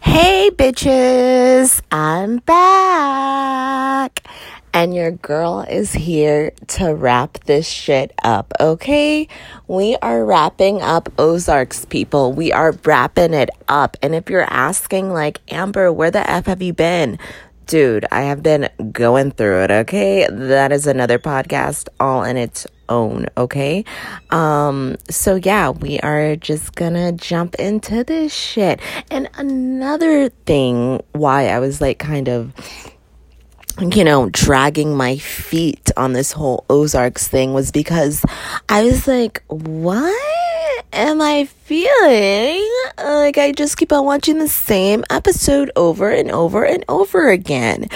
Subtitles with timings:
[0.00, 4.22] Hey, bitches, I'm back.
[4.72, 9.26] And your girl is here to wrap this shit up, okay?
[9.66, 12.32] We are wrapping up Ozarks, people.
[12.32, 13.96] We are wrapping it up.
[14.00, 17.18] And if you're asking, like, Amber, where the F have you been?
[17.66, 20.28] Dude, I have been going through it, okay?
[20.30, 23.84] That is another podcast all in its own, okay?
[24.30, 28.80] Um, so yeah, we are just gonna jump into this shit.
[29.10, 32.52] And another thing why I was like kind of
[33.80, 38.24] you know, dragging my feet on this whole Ozarks thing was because
[38.68, 42.68] I was like, what am I feeling?
[42.98, 47.88] Like, I just keep on watching the same episode over and over and over again.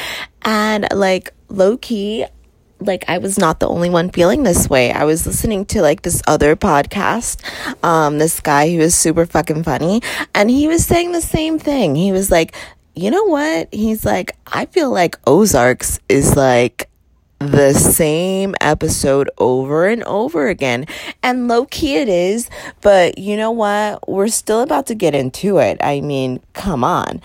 [0.43, 2.27] And like, low key,
[2.87, 4.93] like I was not the only one feeling this way.
[4.93, 7.41] I was listening to like this other podcast,
[7.85, 10.03] um, this guy who was super fucking funny,
[10.35, 11.95] and he was saying the same thing.
[11.95, 12.55] He was like,
[12.95, 13.73] you know what?
[13.73, 16.89] He's like, I feel like Ozarks is like
[17.51, 20.87] the same episode over and over again.
[21.23, 22.49] And low key it is,
[22.81, 24.09] but you know what?
[24.09, 25.79] We're still about to get into it.
[25.81, 27.21] I mean, come on.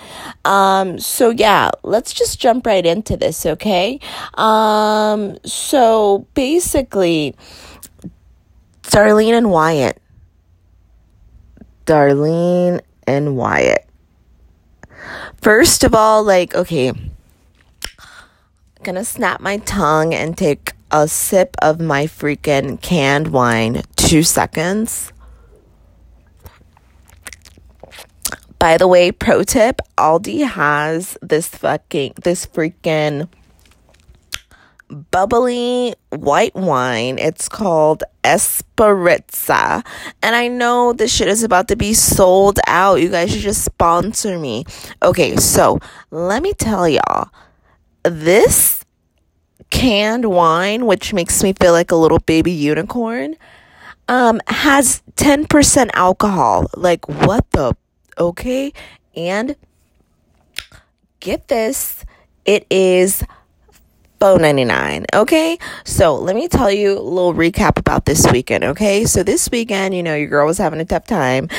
[0.46, 4.00] Um, so yeah, let's just jump right into this, okay?
[4.36, 7.36] Um, so basically,
[8.84, 10.02] Darlene and Wyatt.
[11.86, 13.88] Darlene and Wyatt.
[15.42, 16.92] First of all, like, okay,
[18.88, 23.84] gonna snap my tongue and take a sip of my freaking canned wine.
[23.98, 25.12] Two seconds.
[28.58, 33.28] By the way, pro tip Aldi has this fucking, this freaking
[35.12, 37.20] bubbly white wine.
[37.20, 39.84] It's called Esperanza.
[40.24, 43.02] And I know this shit is about to be sold out.
[43.02, 44.64] You guys should just sponsor me.
[45.04, 45.78] Okay, so
[46.10, 47.28] let me tell y'all
[48.04, 48.77] this
[49.70, 53.36] canned wine, which makes me feel like a little baby unicorn,
[54.08, 56.68] um, has 10% alcohol.
[56.76, 57.76] Like, what the?
[58.18, 58.74] Okay.
[59.16, 59.56] And
[61.20, 62.06] get this,
[62.46, 63.24] it is
[64.20, 65.06] Four ninety nine.
[65.14, 65.60] Okay.
[65.84, 68.64] So let me tell you a little recap about this weekend.
[68.64, 69.06] Okay.
[69.06, 71.50] So this weekend, you know, your girl was having a tough time.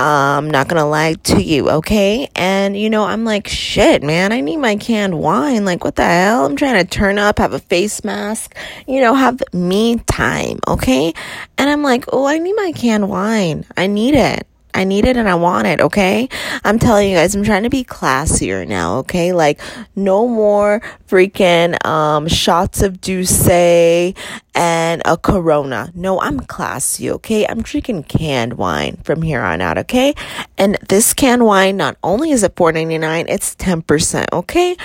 [0.00, 1.70] Um, not gonna lie to you.
[1.70, 2.28] Okay.
[2.34, 5.64] And you know, I'm like, shit, man, I need my canned wine.
[5.64, 6.44] Like, what the hell?
[6.44, 8.56] I'm trying to turn up, have a face mask,
[8.88, 10.58] you know, have me time.
[10.66, 11.14] Okay.
[11.56, 13.64] And I'm like, oh, I need my canned wine.
[13.76, 14.44] I need it.
[14.74, 16.28] I need it and I want it, okay?
[16.64, 19.32] I'm telling you guys, I'm trying to be classier now, okay?
[19.32, 19.60] Like,
[19.96, 24.14] no more freaking um, shots of Douce
[24.54, 25.90] and a Corona.
[25.94, 27.46] No, I'm classy, okay?
[27.46, 30.14] I'm drinking canned wine from here on out, okay?
[30.56, 34.76] And this canned wine, not only is it $4.99, it's 10%, okay?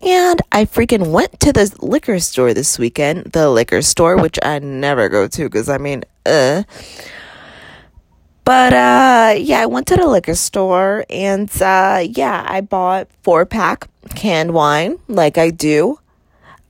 [0.00, 4.58] And I freaking went to the liquor store this weekend, the liquor store, which I
[4.58, 6.64] never go to because I mean, uh.
[8.46, 13.44] But uh, yeah, I went to the liquor store and uh, yeah, I bought four
[13.44, 15.98] pack canned wine like I do.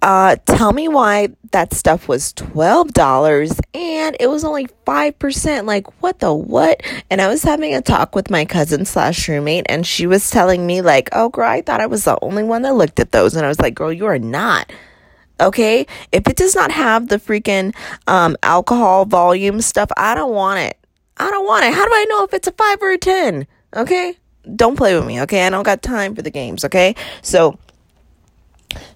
[0.00, 5.66] Uh, tell me why that stuff was $12 and it was only 5%.
[5.66, 6.82] Like, what the what?
[7.10, 10.66] And I was having a talk with my cousin slash roommate and she was telling
[10.66, 13.36] me, like, oh, girl, I thought I was the only one that looked at those.
[13.36, 14.72] And I was like, girl, you are not.
[15.40, 15.86] Okay.
[16.10, 17.74] If it does not have the freaking
[18.06, 20.78] um, alcohol volume stuff, I don't want it.
[21.16, 21.72] I don't want it.
[21.72, 23.46] How do I know if it's a five or a 10?
[23.74, 24.16] Okay?
[24.54, 25.46] Don't play with me, okay?
[25.46, 26.94] I don't got time for the games, okay?
[27.22, 27.58] So,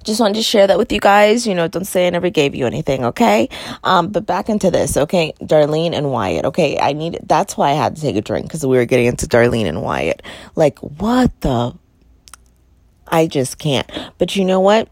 [0.04, 1.46] just wanted to share that with you guys.
[1.46, 3.48] You know, don't say I never gave you anything, okay?
[3.82, 5.32] Um, but back into this, okay?
[5.40, 6.78] Darlene and Wyatt, okay?
[6.78, 9.26] I need, that's why I had to take a drink because we were getting into
[9.26, 10.22] Darlene and Wyatt.
[10.56, 11.74] Like, what the?
[13.08, 13.90] I just can't.
[14.18, 14.88] But you know what?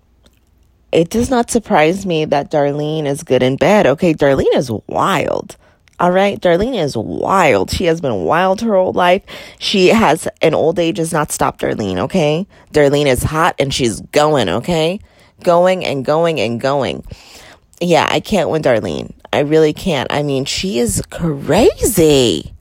[0.91, 4.15] It does not surprise me that Darlene is good in bed, okay?
[4.15, 5.56] Darlene is wild.
[6.01, 6.41] All right.
[6.41, 7.71] Darlene is wild.
[7.71, 9.23] She has been wild her whole life.
[9.59, 11.99] She has an old age has not stopped Darlene.
[11.99, 12.47] Okay.
[12.73, 14.49] Darlene is hot and she's going.
[14.49, 15.00] Okay.
[15.43, 17.05] Going and going and going.
[17.81, 18.06] Yeah.
[18.09, 19.12] I can't win Darlene.
[19.33, 20.12] I really can't.
[20.12, 22.55] I mean, she is crazy.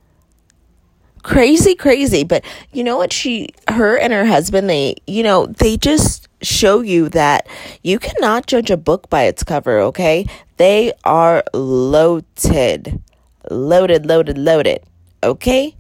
[1.21, 2.23] Crazy, crazy.
[2.23, 3.13] But you know what?
[3.13, 7.47] She, her and her husband, they, you know, they just show you that
[7.83, 9.79] you cannot judge a book by its cover.
[9.79, 10.25] Okay.
[10.57, 13.01] They are loaded
[13.49, 14.83] loaded, loaded, loaded.
[15.23, 15.75] Okay?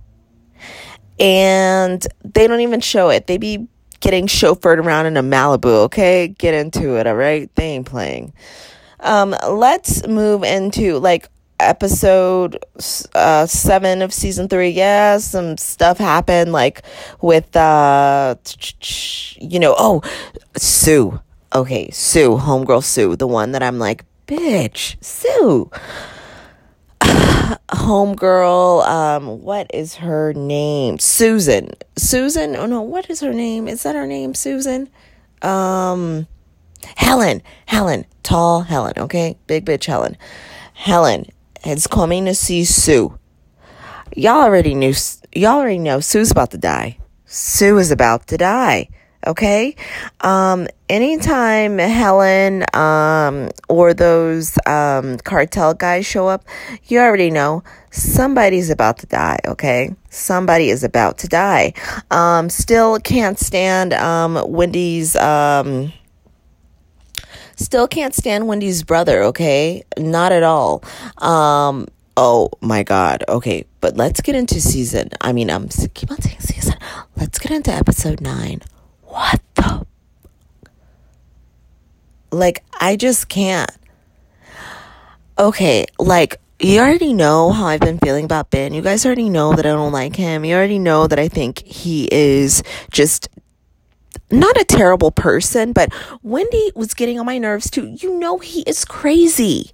[1.19, 3.27] And they don't even show it.
[3.27, 3.67] They be
[3.99, 6.27] getting chauffeured around in a Malibu, okay?
[6.27, 7.53] Get into it, all right?
[7.55, 8.33] They ain't playing.
[8.99, 11.29] Um, let's move into like
[11.59, 12.63] episode
[13.15, 16.83] uh, seven of season three, yeah, some stuff happened, like
[17.21, 18.35] with, uh,
[19.39, 20.01] you know, oh,
[20.55, 21.19] Sue.
[21.55, 25.71] Okay, Sue, homegirl Sue, the one that I'm like, bitch, Sue.
[27.69, 30.99] homegirl, um, what is her name?
[30.99, 31.71] Susan.
[31.95, 33.67] Susan, oh no, what is her name?
[33.67, 34.89] Is that her name, Susan?
[35.41, 36.27] Um,
[36.95, 37.41] Helen.
[37.65, 38.05] Helen.
[38.23, 39.37] Tall Helen, okay?
[39.47, 40.17] Big bitch Helen.
[40.73, 41.25] Helen
[41.65, 43.17] is coming to see Sue.
[44.15, 44.93] Y'all already knew,
[45.33, 46.97] y'all already know Sue's about to die.
[47.25, 48.89] Sue is about to die.
[49.25, 49.75] Okay.
[50.21, 56.45] Um, anytime Helen, um, or those, um, cartel guys show up,
[56.85, 59.39] you already know somebody's about to die.
[59.45, 59.95] Okay.
[60.09, 61.73] Somebody is about to die.
[62.11, 65.91] Um, still can't stand, um, Wendy's, um,
[67.57, 69.83] Still can't stand Wendy's brother, okay?
[69.97, 70.83] Not at all.
[71.17, 73.23] Um, oh my god.
[73.27, 75.09] Okay, but let's get into season.
[75.21, 76.75] I mean, I'm keep on saying season.
[77.15, 78.61] Let's get into episode 9.
[79.17, 79.85] What the
[82.31, 83.71] Like I just can't.
[85.39, 88.75] Okay, like you already know how I've been feeling about Ben.
[88.75, 90.45] You guys already know that I don't like him.
[90.45, 92.61] You already know that I think he is
[92.91, 93.27] just
[94.29, 95.91] not a terrible person, but
[96.21, 97.87] Wendy was getting on my nerves too.
[97.87, 99.71] You know, he is crazy.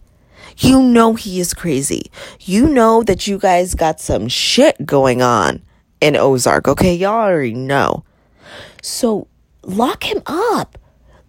[0.58, 2.10] You know, he is crazy.
[2.40, 5.64] You know that you guys got some shit going on
[6.00, 6.96] in Ozark, okay?
[6.96, 8.06] Y'all already know.
[8.82, 9.28] So
[9.64, 10.78] lock him up.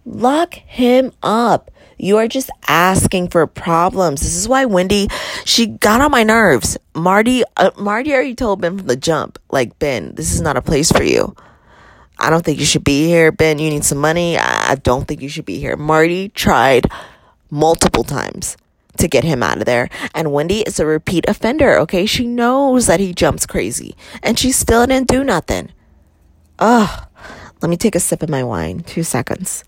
[0.05, 1.71] Lock him up.
[1.97, 4.21] You are just asking for problems.
[4.21, 5.07] This is why Wendy,
[5.45, 6.77] she got on my nerves.
[6.93, 10.61] Marty, uh, Marty already told Ben from the jump, like, Ben, this is not a
[10.61, 11.35] place for you.
[12.19, 13.31] I don't think you should be here.
[13.31, 14.37] Ben, you need some money.
[14.37, 15.75] I don't think you should be here.
[15.75, 16.87] Marty tried
[17.49, 18.57] multiple times
[18.97, 19.89] to get him out of there.
[20.13, 22.05] And Wendy is a repeat offender, okay?
[22.05, 23.95] She knows that he jumps crazy.
[24.23, 25.71] And she still didn't do nothing.
[26.59, 27.07] Ugh.
[27.61, 28.81] Let me take a sip of my wine.
[28.81, 29.63] Two seconds.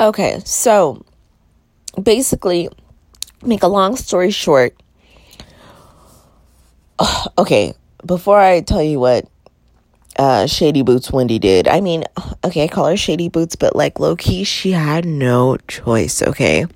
[0.00, 1.04] Okay, so
[2.00, 2.68] basically,
[3.42, 4.80] make a long story short,
[7.38, 7.74] okay,
[8.06, 9.26] before I tell you what
[10.16, 12.04] uh, Shady Boots Wendy did, I mean,
[12.44, 16.66] okay, I call her Shady Boots, but like low key, she had no choice, okay?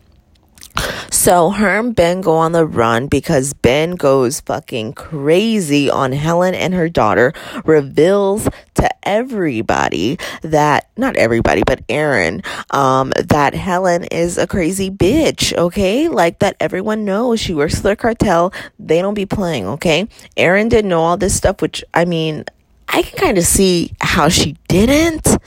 [1.11, 6.55] So her and Ben go on the run because Ben goes fucking crazy on Helen
[6.55, 7.33] and her daughter,
[7.65, 15.57] reveals to everybody that, not everybody, but Erin, um, that Helen is a crazy bitch,
[15.57, 16.09] okay?
[16.09, 18.53] Like that everyone knows she works for the cartel.
[18.79, 20.09] They don't be playing, okay?
[20.37, 22.45] Erin didn't know all this stuff, which I mean,
[22.89, 25.39] I can kind of see how she didn't.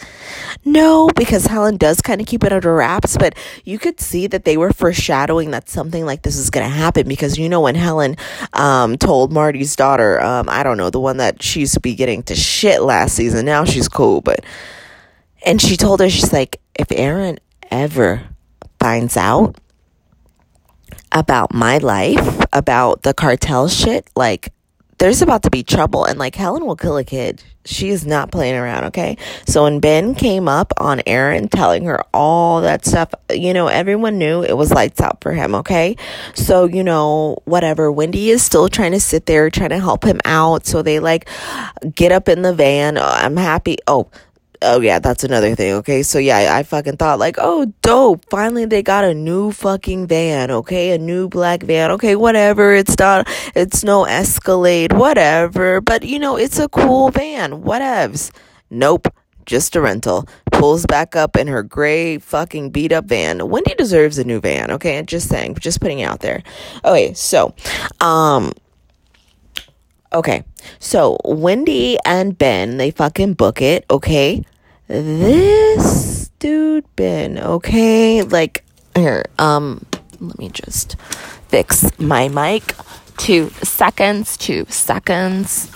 [0.63, 3.35] No, because Helen does kind of keep it under wraps, but
[3.65, 7.07] you could see that they were foreshadowing that something like this is going to happen
[7.07, 8.17] because you know when Helen
[8.53, 11.93] um, told Marty's daughter, um, I don't know, the one that she used to be
[11.93, 14.43] getting to shit last season, now she's cool, but
[15.45, 17.39] and she told her she's like if Erin
[17.69, 18.23] ever
[18.79, 19.55] finds out
[21.11, 24.51] about my life, about the cartel shit, like
[24.97, 27.43] there's about to be trouble and like Helen will kill a kid.
[27.65, 29.17] She is not playing around, okay?
[29.47, 34.19] So when Ben came up on Erin telling her all that stuff, you know, everyone
[34.19, 35.97] knew it was lights out for him, okay?
[36.35, 37.91] So, you know, whatever.
[37.91, 40.67] Wendy is still trying to sit there trying to help him out.
[40.67, 41.27] So they like
[41.95, 42.97] get up in the van.
[42.97, 43.77] Oh, I'm happy.
[43.87, 44.09] Oh,
[44.61, 45.73] oh yeah, that's another thing.
[45.75, 48.25] Okay, so yeah, I, fucking thought like, oh, dope.
[48.29, 50.51] Finally, they got a new fucking van.
[50.51, 51.91] Okay, a new black van.
[51.91, 52.73] Okay, whatever.
[52.73, 53.27] It's not.
[53.55, 54.93] It's no Escalade.
[54.93, 55.81] Whatever.
[55.81, 57.63] But you know, it's a cool van.
[57.63, 58.31] Whatevs.
[58.69, 59.07] Nope.
[59.45, 60.27] Just a rental.
[60.51, 63.47] Pulls back up in her gray fucking beat up van.
[63.47, 64.71] Wendy deserves a new van.
[64.71, 65.55] Okay, just saying.
[65.55, 66.41] Just putting it out there.
[66.83, 67.53] Okay, so,
[68.01, 68.51] um.
[70.15, 70.45] Okay,
[70.79, 74.45] so Wendy and Ben, they fucking book it, okay?
[74.87, 78.21] This dude, Ben, okay?
[78.21, 78.63] Like,
[78.95, 79.85] here, um,
[80.21, 80.95] let me just
[81.49, 82.75] fix my mic.
[83.17, 85.69] Two seconds, two seconds.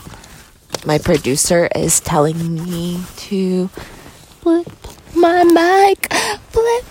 [0.85, 4.71] My producer is telling me to flip
[5.17, 6.13] my mic,
[6.47, 6.85] flip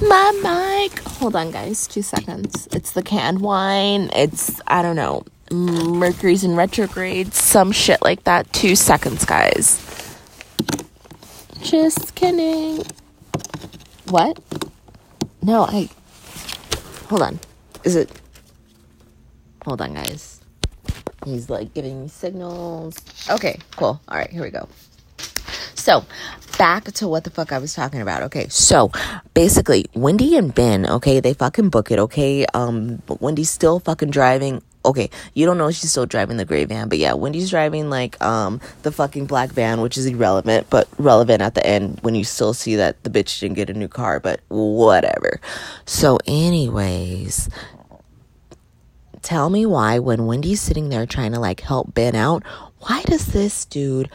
[0.00, 1.00] my mic.
[1.18, 2.68] Hold on, guys, two seconds.
[2.70, 4.08] It's the canned wine.
[4.14, 8.52] It's, I don't know, Mercury's in retrograde, some shit like that.
[8.52, 9.80] Two seconds, guys.
[11.62, 12.84] Just kidding.
[14.08, 14.38] What?
[15.42, 15.88] No, I.
[17.08, 17.40] Hold on.
[17.84, 18.10] Is it.
[19.64, 20.40] Hold on, guys.
[21.24, 22.96] He's like giving me signals.
[23.30, 24.00] Okay, cool.
[24.08, 24.68] All right, here we go.
[25.74, 26.04] So,
[26.58, 28.22] back to what the fuck I was talking about.
[28.24, 28.90] Okay, so
[29.34, 32.46] basically, Wendy and Ben, okay, they fucking book it, okay?
[32.54, 34.62] Um, but Wendy's still fucking driving.
[34.84, 38.20] Okay, you don't know she's still driving the gray van, but yeah, Wendy's driving like
[38.22, 42.24] um the fucking black van, which is irrelevant, but relevant at the end when you
[42.24, 45.40] still see that the bitch didn't get a new car, but whatever.
[45.84, 47.48] So, anyways,
[49.22, 52.42] tell me why when Wendy's sitting there trying to like help Ben out,
[52.78, 54.10] why does this dude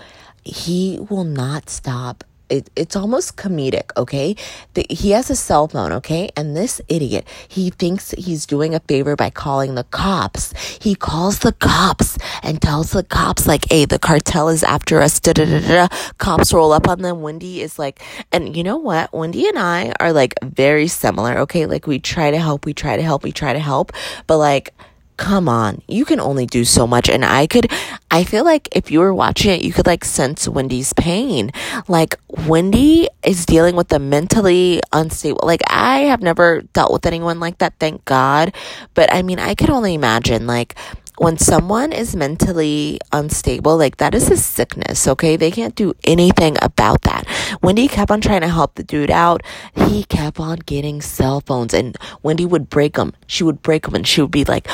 [0.47, 4.35] he will not stop it, it's almost comedic, okay?
[4.73, 6.29] The, he has a cell phone, okay?
[6.35, 10.53] And this idiot, he thinks he's doing a favor by calling the cops.
[10.81, 15.19] He calls the cops and tells the cops, like, hey, the cartel is after us.
[15.19, 15.87] Da, da, da, da.
[16.17, 17.21] Cops roll up on them.
[17.21, 18.01] Wendy is like,
[18.31, 19.13] and you know what?
[19.13, 21.65] Wendy and I are like very similar, okay?
[21.65, 23.91] Like, we try to help, we try to help, we try to help,
[24.27, 24.73] but like,
[25.17, 27.09] come on, you can only do so much.
[27.09, 27.71] And I could,
[28.09, 31.51] I feel like if you were watching it, you could like sense Wendy's pain.
[31.88, 32.15] Like,
[32.47, 35.41] Wendy is dealing with the mentally unstable.
[35.43, 38.53] Like, I have never dealt with anyone like that, thank God.
[38.93, 40.75] But I mean, I could only imagine, like,
[41.17, 45.36] when someone is mentally unstable, like that is a sickness, okay?
[45.36, 47.27] They can't do anything about that.
[47.62, 49.41] Wendy kept on trying to help the dude out.
[49.74, 53.13] He kept on getting cell phones and Wendy would break them.
[53.25, 54.67] She would break them and she would be like,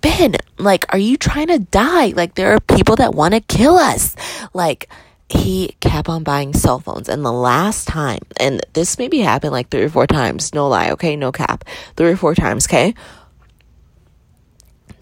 [0.00, 2.08] Ben, like, are you trying to die?
[2.08, 4.14] Like, there are people that want to kill us.
[4.52, 4.88] Like,
[5.28, 7.08] he kept on buying cell phones.
[7.08, 10.90] And the last time, and this maybe happened like three or four times, no lie,
[10.90, 11.16] okay?
[11.16, 11.64] No cap.
[11.96, 12.94] Three or four times, okay?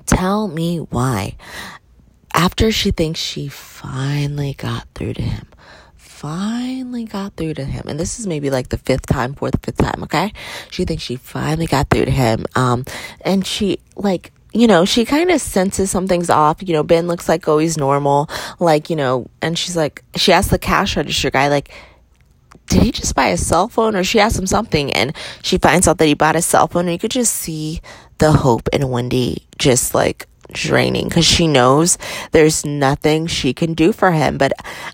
[0.06, 1.37] Tell me why.
[2.35, 5.49] After she thinks she finally got through to him,
[5.97, 9.78] finally got through to him, and this is maybe like the fifth time, fourth, fifth
[9.78, 10.32] time, okay?
[10.71, 12.85] She thinks she finally got through to him, um,
[13.23, 16.62] and she, like, you know, she kind of senses something's off.
[16.62, 18.28] You know, Ben looks like always normal.
[18.59, 21.71] Like, you know, and she's like, she asked the cash register guy, like,
[22.68, 23.97] did he just buy a cell phone?
[23.97, 26.87] Or she asked him something and she finds out that he bought a cell phone
[26.87, 27.80] and you could just see
[28.18, 31.99] the hope in Wendy just like draining because she knows
[32.32, 34.38] there's nothing she can do for him.
[34.38, 34.52] But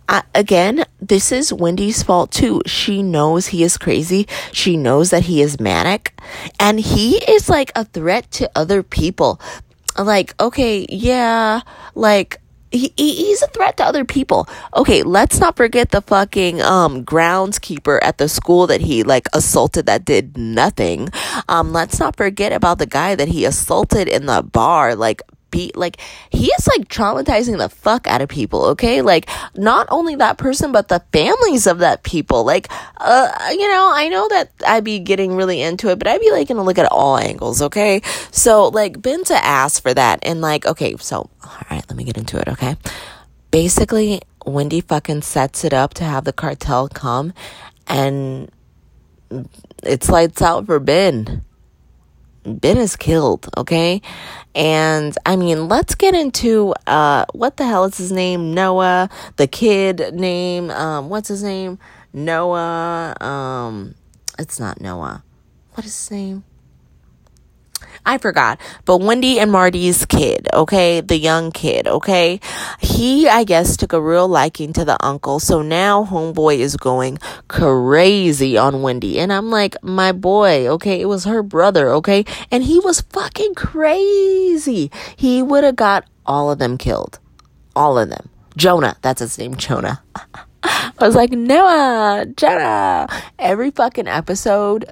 [0.09, 2.62] uh, again, this is Wendy's fault too.
[2.67, 4.27] She knows he is crazy.
[4.53, 6.19] She knows that he is manic
[6.59, 9.41] and he is like a threat to other people.
[9.99, 11.62] Like, okay, yeah,
[11.95, 14.47] like, he, he's a threat to other people.
[14.77, 19.87] Okay, let's not forget the fucking um groundskeeper at the school that he like assaulted
[19.87, 21.09] that did nothing.
[21.49, 25.73] Um let's not forget about the guy that he assaulted in the bar like be
[25.75, 25.99] like
[26.31, 29.02] he is like traumatizing the fuck out of people okay?
[29.02, 32.45] Like not only that person but the families of that people.
[32.45, 36.21] Like uh you know i know that i'd be getting really into it but i'd
[36.21, 38.00] be like gonna look at all angles okay?
[38.31, 42.05] So like been to ask for that and like okay so all right let me
[42.05, 42.76] get into it okay?
[43.50, 47.33] Basically wendy fucking sets it up to have the cartel come
[47.87, 48.50] and
[49.83, 51.45] it's lights out for ben
[52.57, 54.00] Ben is killed, okay?
[54.55, 58.55] And I mean, let's get into uh what the hell is his name?
[58.55, 61.78] Noah, the kid name, um what's his name?
[62.12, 63.95] Noah, um
[64.38, 65.23] it's not Noah.
[65.75, 66.45] What is his name?
[68.05, 68.61] I forgot.
[68.85, 71.00] But Wendy and Marty's kid, okay?
[71.00, 72.40] The young kid, okay?
[72.81, 75.40] He, I guess, took a real liking to the uncle.
[75.40, 79.19] So now Homeboy is going crazy on Wendy.
[79.21, 81.00] And I'm like, my boy, okay?
[81.00, 82.25] It was her brother, okay?
[82.50, 84.90] And he was fucking crazy.
[85.17, 87.19] He would have got all of them killed.
[87.75, 88.28] All of them.
[88.57, 90.02] Jonah, that's his name, Jonah.
[90.62, 93.07] I was like, Noah, Jonah.
[93.38, 94.90] Every fucking episode,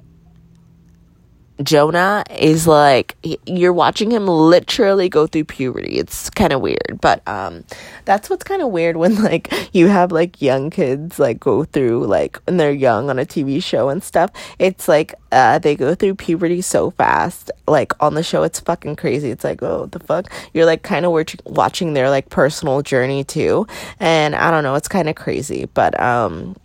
[1.62, 5.98] Jonah is like you're watching him literally go through puberty.
[5.98, 7.64] It's kind of weird, but um
[8.04, 12.06] that's what's kind of weird when like you have like young kids like go through
[12.06, 14.30] like when they're young on a TV show and stuff.
[14.58, 17.50] It's like uh they go through puberty so fast.
[17.66, 19.30] Like on the show it's fucking crazy.
[19.30, 21.12] It's like, "Oh, the fuck?" You're like kind of
[21.44, 23.66] watching their like personal journey too.
[23.98, 26.56] And I don't know, it's kind of crazy, but um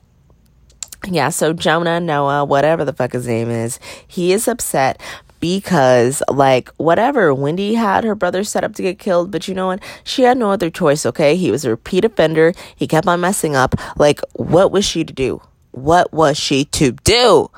[1.08, 5.02] yeah, so Jonah, Noah, whatever the fuck his name is, he is upset
[5.42, 9.68] because like whatever wendy had her brother set up to get killed but you know
[9.68, 9.82] what?
[10.06, 11.36] She had no other choice okay?
[11.36, 12.54] He was a repeat offender.
[12.76, 13.76] He kept on messing up.
[13.98, 15.42] Like what was she to do?
[15.72, 17.50] What was she to do?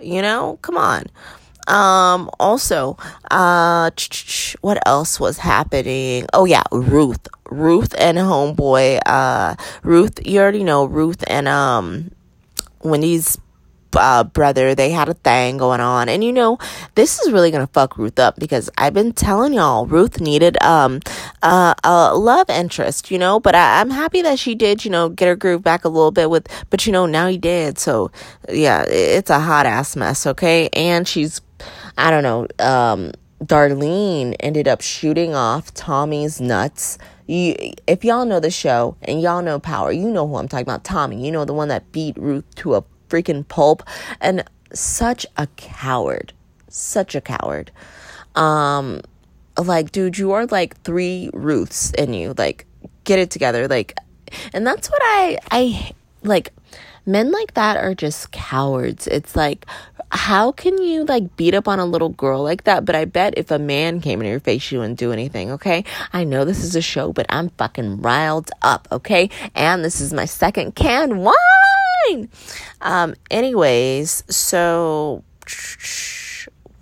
[0.00, 0.58] You know?
[0.62, 1.04] Come on.
[1.66, 2.96] Um also
[3.30, 3.90] uh
[4.60, 6.26] what else was happening?
[6.32, 7.26] Oh yeah ruth.
[7.50, 12.10] Ruth and homeboy uh ruth you already know ruth and um
[12.90, 13.38] Wendy's
[13.96, 16.08] uh, brother, they had a thing going on.
[16.08, 16.58] And you know,
[16.94, 21.00] this is really gonna fuck Ruth up because I've been telling y'all Ruth needed um
[21.42, 23.40] uh, a love interest, you know.
[23.40, 26.12] But I, I'm happy that she did, you know, get her groove back a little
[26.12, 26.48] bit with.
[26.70, 27.78] But you know, now he did.
[27.78, 28.10] So
[28.48, 30.26] yeah, it's a hot ass mess.
[30.26, 31.40] Okay, and she's,
[31.96, 32.46] I don't know.
[32.58, 33.12] Um,
[33.42, 36.98] Darlene ended up shooting off Tommy's nuts.
[37.26, 40.64] You, if y'all know the show and y'all know Power, you know who I'm talking
[40.64, 40.84] about.
[40.84, 43.82] Tommy, you know the one that beat Ruth to a freaking pulp,
[44.20, 46.32] and such a coward,
[46.68, 47.70] such a coward.
[48.34, 49.00] Um,
[49.58, 52.34] like, dude, you are like three Ruths in you.
[52.36, 52.66] Like,
[53.04, 53.68] get it together.
[53.68, 53.96] Like,
[54.52, 55.92] and that's what I, I
[56.22, 56.52] like.
[57.08, 59.06] Men like that are just cowards.
[59.06, 59.64] It's like,
[60.10, 62.84] how can you like beat up on a little girl like that?
[62.84, 65.84] But I bet if a man came in your face, you wouldn't do anything, okay?
[66.12, 69.30] I know this is a show, but I'm fucking riled up, okay?
[69.54, 72.28] And this is my second canned wine.
[72.80, 75.24] Um, anyways, so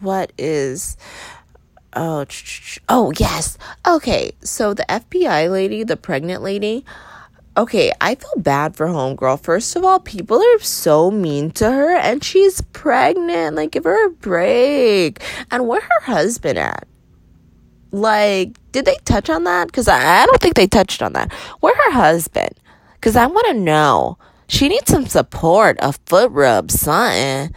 [0.00, 0.96] what is
[1.96, 2.26] Oh,
[2.88, 3.56] oh yes.
[3.86, 6.84] Okay, so the FBI lady, the pregnant lady.
[7.56, 9.40] Okay, I feel bad for homegirl.
[9.40, 13.54] First of all, people are so mean to her, and she's pregnant.
[13.54, 15.22] Like, give her a break.
[15.52, 16.88] And where her husband at?
[17.92, 19.68] Like, did they touch on that?
[19.68, 21.32] Because I, don't think they touched on that.
[21.60, 22.50] Where her husband?
[22.94, 24.18] Because I want to know.
[24.48, 27.54] She needs some support, a foot rub, something.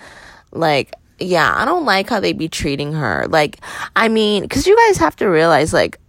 [0.51, 3.25] Like, yeah, I don't like how they be treating her.
[3.27, 3.59] Like,
[3.95, 5.99] I mean, because you guys have to realize, like,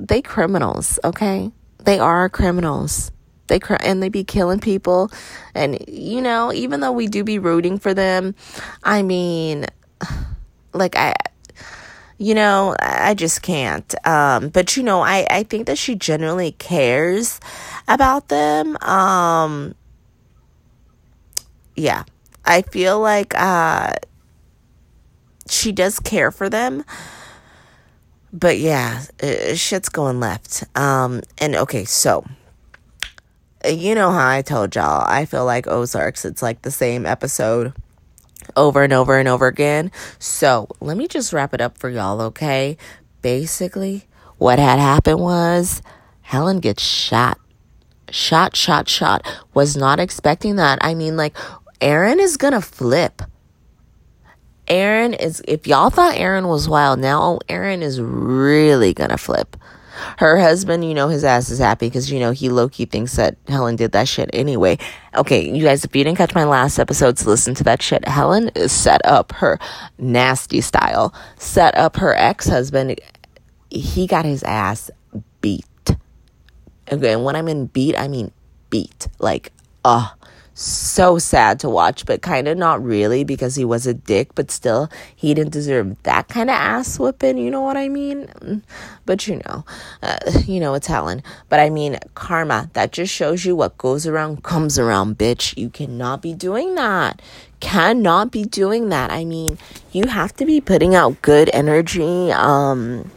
[0.00, 1.52] they criminals, okay?
[1.84, 3.12] They are criminals.
[3.48, 5.10] They cr- and they be killing people,
[5.54, 8.34] and you know, even though we do be rooting for them,
[8.82, 9.66] I mean,
[10.72, 11.14] like I,
[12.18, 13.94] you know, I just can't.
[14.06, 17.40] Um, but you know, I I think that she genuinely cares
[17.88, 18.76] about them.
[18.82, 19.74] Um,
[21.76, 22.04] yeah,
[22.44, 23.92] I feel like uh
[25.48, 26.84] she does care for them.
[28.32, 29.02] But yeah,
[29.54, 30.64] shit's going left.
[30.76, 32.24] Um, and okay, so
[33.68, 37.72] you know how I told y'all, I feel like Ozarks, it's like the same episode
[38.54, 39.90] over and over and over again.
[40.18, 42.76] So let me just wrap it up for y'all, okay?
[43.22, 44.04] Basically,
[44.38, 45.82] what had happened was
[46.22, 47.38] Helen gets shot.
[48.10, 49.26] Shot, shot, shot.
[49.54, 50.78] Was not expecting that.
[50.80, 51.36] I mean, like,
[51.80, 53.22] Erin is gonna flip.
[54.68, 59.56] Erin is, if y'all thought Erin was wild, now Erin is really gonna flip.
[60.18, 63.16] Her husband, you know, his ass is happy because, you know, he low key thinks
[63.16, 64.78] that Helen did that shit anyway.
[65.14, 68.06] Okay, you guys, if you didn't catch my last episodes, listen to that shit.
[68.06, 69.58] Helen set up her
[69.98, 73.00] nasty style, set up her ex husband.
[73.70, 74.90] He got his ass
[75.40, 75.64] beat.
[76.92, 78.30] Okay, and when I mean beat, I mean
[78.70, 79.08] beat.
[79.18, 79.52] Like,
[79.84, 80.10] uh,
[80.58, 84.50] so sad to watch, but kind of not really because he was a dick, but
[84.50, 88.62] still, he didn't deserve that kind of ass whipping, you know what I mean?
[89.04, 89.64] But you know,
[90.02, 91.22] uh, you know, it's Helen.
[91.50, 95.56] But I mean, karma, that just shows you what goes around comes around, bitch.
[95.58, 97.20] You cannot be doing that.
[97.60, 99.10] Cannot be doing that.
[99.10, 99.58] I mean,
[99.92, 103.10] you have to be putting out good energy, um,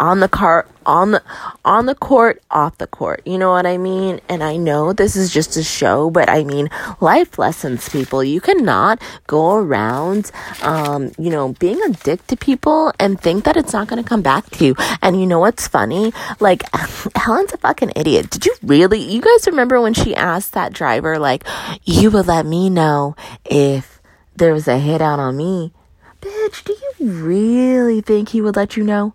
[0.00, 1.22] on the car on the
[1.62, 3.20] on the court off the court.
[3.26, 4.20] You know what i mean?
[4.28, 8.24] And i know this is just a show but i mean life lessons people.
[8.24, 10.32] You cannot go around
[10.62, 14.08] um you know being a dick to people and think that it's not going to
[14.08, 14.74] come back to you.
[15.02, 16.12] And you know what's funny?
[16.40, 16.64] Like
[17.14, 18.30] helen's a fucking idiot.
[18.30, 21.44] Did you really you guys remember when she asked that driver like
[21.84, 24.00] you would let me know if
[24.34, 25.72] there was a hit out on me?
[26.22, 29.14] Bitch do you really think he would let you know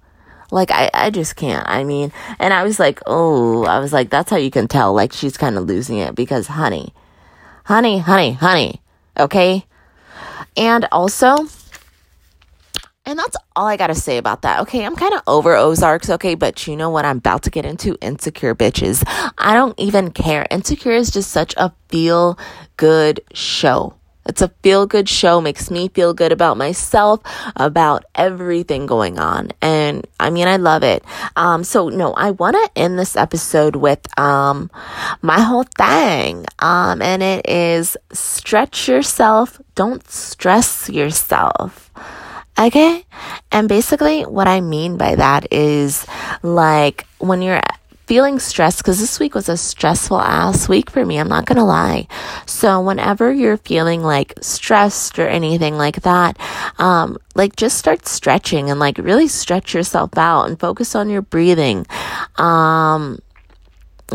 [0.51, 1.67] like I, I just can't.
[1.67, 4.93] I mean, and I was like, oh, I was like, that's how you can tell.
[4.93, 6.93] Like she's kind of losing it because, honey,
[7.65, 8.81] honey, honey, honey,
[9.17, 9.65] okay.
[10.57, 11.35] And also,
[13.05, 14.61] and that's all I gotta say about that.
[14.61, 17.05] Okay, I'm kind of over Ozarks, okay, but you know what?
[17.05, 19.03] I'm about to get into Insecure Bitches.
[19.37, 20.47] I don't even care.
[20.49, 22.39] Insecure is just such a feel
[22.77, 23.95] good show.
[24.27, 27.21] It's a feel good show, makes me feel good about myself,
[27.55, 29.51] about everything going on.
[29.61, 31.03] And I mean, I love it.
[31.35, 34.71] Um, so no, I want to end this episode with, um,
[35.21, 36.45] my whole thing.
[36.59, 39.61] Um, and it is stretch yourself.
[39.75, 41.91] Don't stress yourself.
[42.57, 43.05] Okay.
[43.51, 46.05] And basically what I mean by that is
[46.41, 47.61] like when you're
[48.07, 51.17] feeling stressed because this week was a stressful ass week for me.
[51.17, 52.07] I'm not going to lie.
[52.45, 56.37] So whenever you're feeling like stressed or anything like that,
[56.79, 61.21] um, like just start stretching and like really stretch yourself out and focus on your
[61.21, 61.85] breathing.
[62.37, 63.19] Um,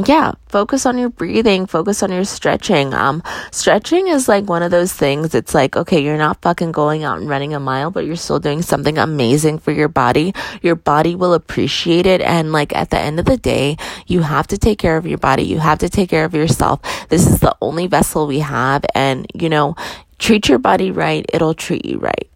[0.07, 2.95] yeah, focus on your breathing, focus on your stretching.
[2.95, 5.35] Um, stretching is like one of those things.
[5.35, 8.39] It's like, okay, you're not fucking going out and running a mile, but you're still
[8.39, 10.33] doing something amazing for your body.
[10.63, 12.21] Your body will appreciate it.
[12.21, 13.77] And like at the end of the day,
[14.07, 15.43] you have to take care of your body.
[15.43, 16.81] You have to take care of yourself.
[17.09, 18.85] This is the only vessel we have.
[18.95, 19.75] And, you know,
[20.19, 21.27] treat your body right.
[21.33, 22.31] It'll treat you right.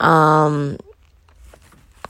[0.00, 0.78] Um,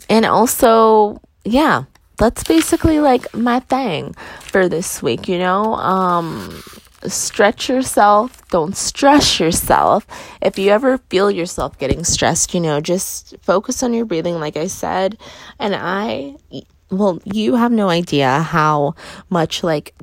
[0.09, 1.85] and also, yeah,
[2.19, 5.75] that's basically like my thing for this week, you know?
[5.75, 6.63] Um,
[7.07, 10.07] stretch yourself, don't stress yourself.
[10.41, 14.57] If you ever feel yourself getting stressed, you know, just focus on your breathing, like
[14.57, 15.19] I said.
[15.59, 16.37] And I,
[16.91, 18.95] well, you have no idea how
[19.31, 19.95] much like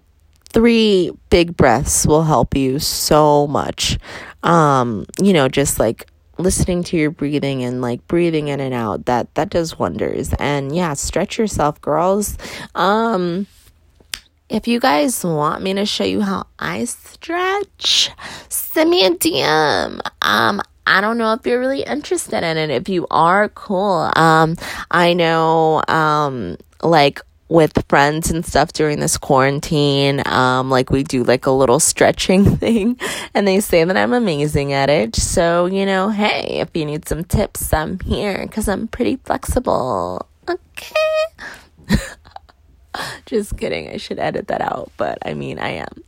[0.49, 3.97] three big breaths will help you so much.
[4.43, 9.05] Um, you know, just like listening to your breathing and like breathing in and out
[9.05, 12.37] that that does wonders and yeah stretch yourself girls
[12.75, 13.45] um
[14.53, 18.11] if you guys want me to show you how I stretch,
[18.49, 19.99] send me a DM.
[20.21, 22.69] Um, I don't know if you're really interested in it.
[22.69, 24.11] If you are, cool.
[24.15, 24.55] Um,
[24.91, 27.19] I know, um, like
[27.53, 30.23] with friends and stuff during this quarantine.
[30.25, 32.97] Um, like we do like a little stretching thing
[33.35, 35.15] and they say that I'm amazing at it.
[35.15, 40.27] So, you know, hey, if you need some tips, I'm here because I'm pretty flexible.
[40.49, 41.95] Okay.
[43.27, 43.87] Just kidding.
[43.87, 46.03] I should edit that out, but I mean, I am.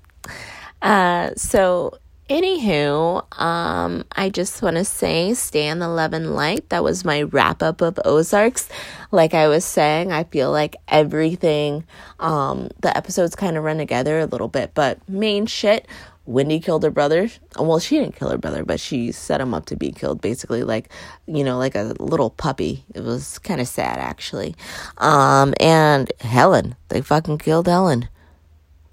[0.81, 6.67] Uh, so Anywho, um, I just want to say stay in the love and light.
[6.69, 8.67] That was my wrap up of Ozarks.
[9.11, 11.83] Like I was saying, I feel like everything,
[12.19, 15.87] um, the episodes kind of run together a little bit, but main shit,
[16.25, 17.29] Wendy killed her brother.
[17.59, 20.63] Well, she didn't kill her brother, but she set him up to be killed, basically,
[20.63, 20.89] like,
[21.27, 22.85] you know, like a little puppy.
[22.95, 24.55] It was kind of sad, actually.
[24.97, 28.09] Um, and Helen, they fucking killed Helen.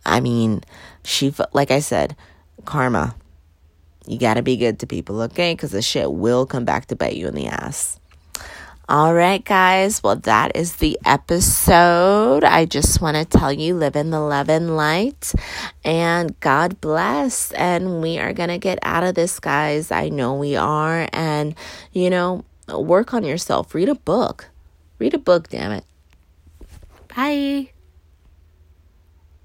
[0.05, 0.61] I mean,
[1.03, 2.15] she, like I said,
[2.67, 3.15] karma
[4.07, 5.55] you gotta be good to people, okay?
[5.55, 7.99] Because the shit will come back to bite you in the ass.
[8.89, 10.03] All right, guys.
[10.03, 12.45] Well, that is the episode.
[12.45, 15.33] I just want to tell you live in the love and light
[15.85, 17.53] and God bless.
[17.53, 19.91] And we are going to get out of this, guys.
[19.91, 21.09] I know we are.
[21.13, 21.55] And,
[21.93, 23.75] you know, work on yourself.
[23.75, 24.51] Read a book.
[24.99, 25.85] Read a book, damn it.
[27.17, 27.71] Bye.